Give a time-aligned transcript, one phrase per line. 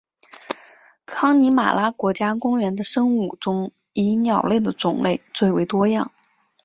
[1.05, 6.11] 康尼玛拉国家公园的生物中以鸟类的种类最为多样。